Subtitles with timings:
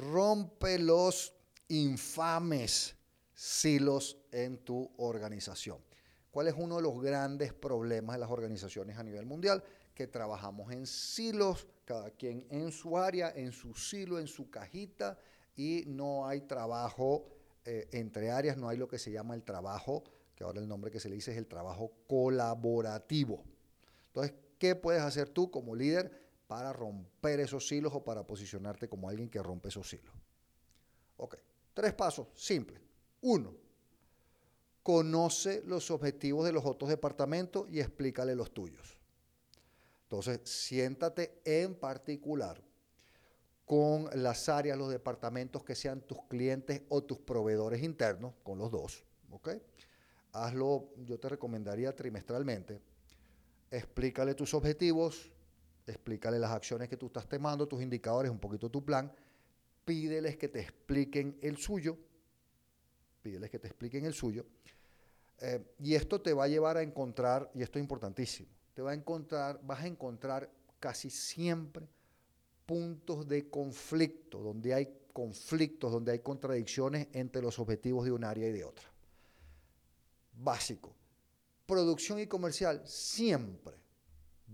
[0.00, 1.34] rompe los
[1.68, 2.96] infames
[3.34, 5.78] silos en tu organización.
[6.30, 9.62] ¿Cuál es uno de los grandes problemas de las organizaciones a nivel mundial?
[9.94, 15.18] Que trabajamos en silos, cada quien en su área, en su silo, en su cajita,
[15.56, 17.26] y no hay trabajo
[17.64, 20.04] eh, entre áreas, no hay lo que se llama el trabajo,
[20.34, 23.44] que ahora el nombre que se le dice es el trabajo colaborativo.
[24.06, 29.08] Entonces, ¿qué puedes hacer tú como líder para romper esos hilos o para posicionarte como
[29.08, 30.12] alguien que rompe esos hilos?
[31.16, 31.36] Ok,
[31.72, 32.82] tres pasos simples.
[33.20, 33.54] Uno,
[34.82, 38.98] conoce los objetivos de los otros departamentos y explícale los tuyos.
[40.02, 42.60] Entonces, siéntate en particular
[43.64, 48.72] con las áreas, los departamentos que sean tus clientes o tus proveedores internos, con los
[48.72, 49.50] dos, ¿ok?
[50.32, 52.80] Hazlo, yo te recomendaría trimestralmente.
[53.70, 55.30] Explícale tus objetivos,
[55.90, 59.12] explícale las acciones que tú estás tomando, tus indicadores, un poquito tu plan.
[59.84, 61.96] Pídeles que te expliquen el suyo.
[63.22, 64.46] Pídeles que te expliquen el suyo.
[65.40, 68.90] Eh, y esto te va a llevar a encontrar, y esto es importantísimo, te va
[68.90, 71.88] a encontrar, vas a encontrar casi siempre
[72.66, 78.48] puntos de conflicto, donde hay conflictos, donde hay contradicciones entre los objetivos de un área
[78.48, 78.84] y de otra.
[80.34, 80.94] Básico.
[81.66, 83.79] Producción y comercial siempre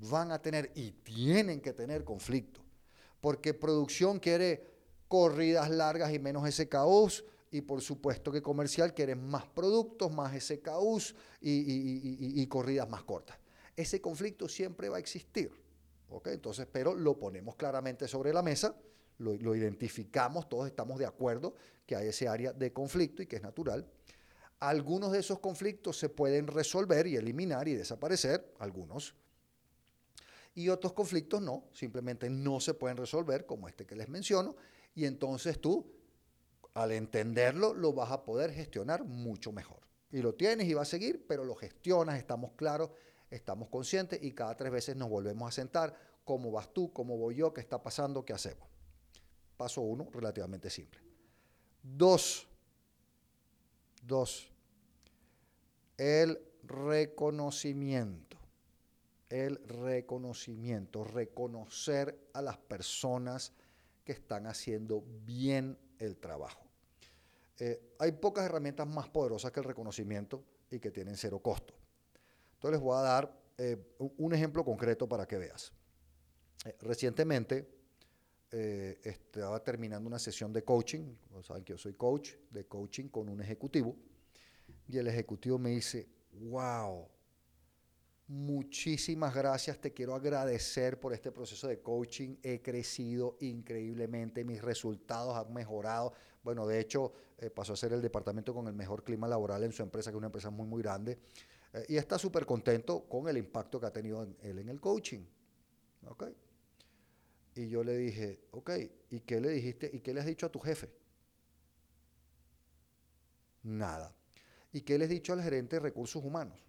[0.00, 2.60] van a tener y tienen que tener conflicto,
[3.20, 4.64] porque producción quiere
[5.08, 11.14] corridas largas y menos SKUs, y por supuesto que comercial quiere más productos, más SKUs
[11.40, 13.38] y, y corridas más cortas.
[13.76, 15.52] Ese conflicto siempre va a existir.
[16.26, 18.74] Entonces, pero lo ponemos claramente sobre la mesa,
[19.18, 21.54] lo, identificamos, todos estamos de acuerdo
[21.86, 23.86] que hay ese área de conflicto y que es natural.
[24.60, 29.14] Algunos de esos conflictos se pueden resolver y eliminar y desaparecer, algunos.
[30.56, 34.56] Y otros conflictos no, simplemente no se pueden resolver, como este que les menciono,
[34.96, 35.86] y entonces tú,
[36.74, 39.86] al entenderlo, lo vas a poder gestionar mucho mejor.
[40.10, 42.90] Y lo tienes y va a seguir, pero lo gestionas, estamos claros
[43.30, 45.94] estamos conscientes y cada tres veces nos volvemos a sentar.
[46.24, 46.92] ¿Cómo vas tú?
[46.92, 47.52] ¿Cómo voy yo?
[47.52, 48.24] ¿Qué está pasando?
[48.24, 48.68] ¿Qué hacemos?
[49.56, 51.00] Paso uno, relativamente simple.
[51.82, 52.46] Dos,
[54.02, 54.48] dos,
[55.96, 58.25] el reconocimiento.
[59.28, 63.52] El reconocimiento, reconocer a las personas
[64.04, 66.64] que están haciendo bien el trabajo.
[67.58, 71.74] Eh, hay pocas herramientas más poderosas que el reconocimiento y que tienen cero costo.
[72.54, 75.72] Entonces les voy a dar eh, un ejemplo concreto para que veas.
[76.64, 77.74] Eh, recientemente
[78.48, 83.42] estaba terminando una sesión de coaching, saben que yo soy coach de coaching con un
[83.42, 83.94] ejecutivo,
[84.88, 87.06] y el ejecutivo me dice, wow,
[88.28, 95.36] muchísimas gracias, te quiero agradecer por este proceso de coaching, he crecido increíblemente, mis resultados
[95.36, 96.12] han mejorado.
[96.42, 97.12] Bueno, de hecho,
[97.54, 100.18] pasó a ser el departamento con el mejor clima laboral en su empresa, que es
[100.18, 101.18] una empresa muy, muy grande.
[101.72, 105.24] Eh, y está súper contento con el impacto que ha tenido él en el coaching.
[106.06, 106.24] ¿Ok?
[107.54, 108.70] Y yo le dije, ok,
[109.10, 109.90] ¿y qué le dijiste?
[109.92, 110.90] ¿Y qué le has dicho a tu jefe?
[113.62, 114.14] Nada.
[114.72, 116.60] ¿Y qué le has dicho al gerente de recursos humanos?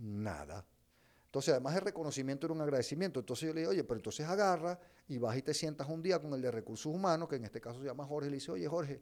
[0.00, 0.66] Nada.
[1.26, 3.20] Entonces, además el reconocimiento era un agradecimiento.
[3.20, 6.18] Entonces yo le dije, oye, pero entonces agarra y vas y te sientas un día
[6.18, 8.50] con el de recursos humanos, que en este caso se llama Jorge, y le dice,
[8.50, 9.00] oye, Jorge,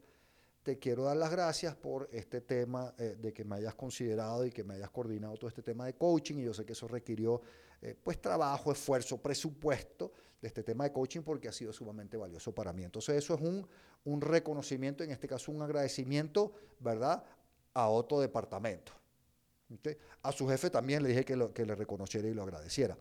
[0.63, 4.51] te quiero dar las gracias por este tema eh, de que me hayas considerado y
[4.51, 7.41] que me hayas coordinado todo este tema de coaching y yo sé que eso requirió
[7.81, 12.55] eh, pues trabajo, esfuerzo, presupuesto de este tema de coaching porque ha sido sumamente valioso
[12.55, 12.85] para mí.
[12.85, 13.67] Entonces eso es un,
[14.05, 17.25] un reconocimiento, en este caso un agradecimiento, ¿verdad?
[17.73, 18.98] A otro departamento.
[20.23, 22.97] A su jefe también le dije que, le reconociera y lo agradeciera.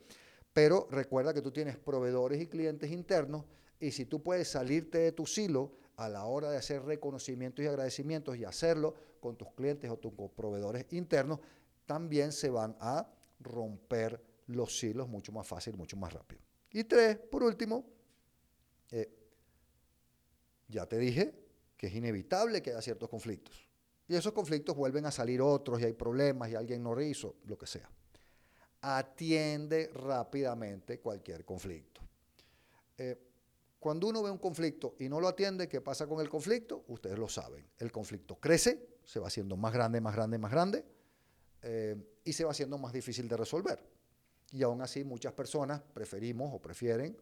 [0.54, 3.46] Pero recuerda que tú tienes proveedores y clientes internos
[3.80, 7.68] y si tú puedes salirte de tu silo a la hora de hacer reconocimientos y
[7.68, 11.40] agradecimientos y hacerlo con tus clientes o tus proveedores internos,
[11.86, 16.42] también se van a romper los hilos mucho más fácil, mucho más rápido.
[16.72, 17.86] Y tres, por último,
[18.92, 19.10] eh,
[20.68, 21.34] ya te dije
[21.76, 23.67] que es inevitable que haya ciertos conflictos.
[24.08, 27.58] Y esos conflictos vuelven a salir otros y hay problemas y alguien no hizo, lo
[27.58, 27.90] que sea.
[28.82, 32.02] Atiende rápidamente cualquier conflicto.
[32.98, 33.18] Eh,
[33.80, 36.86] cuando uno ve un conflicto y no lo atiende, ¿qué pasa con el conflicto?
[36.88, 37.66] Ustedes lo saben.
[37.78, 40.86] El conflicto crece, se va haciendo más grande, más grande, más grande,
[41.62, 43.80] eh, y se va haciendo más difícil de resolver.
[44.52, 47.18] Y aún así muchas personas preferimos o prefieren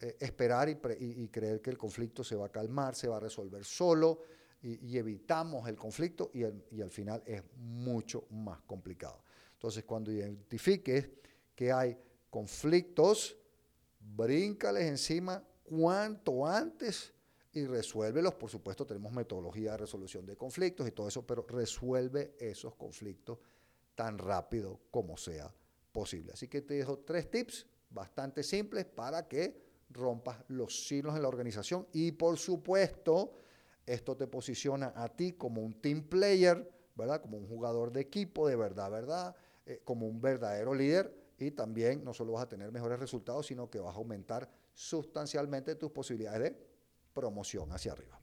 [0.00, 3.64] eh, esperar y, creer que el conflicto se va a calmar, se va a resolver
[3.64, 4.20] solo,
[4.66, 9.22] y, evitamos el conflicto y, y al final es mucho más complicado.
[9.52, 11.08] Entonces, cuando identifiques
[11.54, 11.96] que hay
[12.30, 13.36] conflictos,
[14.00, 17.12] bríncales encima cuanto antes
[17.52, 18.34] y resuélvelos.
[18.34, 23.38] Por supuesto, tenemos metodología de resolución de conflictos y todo eso, pero resuelve esos conflictos
[23.94, 25.52] tan rápido como sea
[25.92, 26.32] posible.
[26.32, 31.28] Así que te dejo tres tips bastante simples para que rompas los signos en la
[31.28, 33.32] organización y por supuesto
[33.86, 37.20] esto te posiciona a ti como un team player, ¿verdad?
[37.20, 39.36] Como un jugador de equipo de verdad, ¿verdad?
[39.64, 43.70] Eh, como un verdadero líder y también no solo vas a tener mejores resultados, sino
[43.70, 46.66] que vas a aumentar sustancialmente tus posibilidades de
[47.12, 48.15] promoción hacia arriba.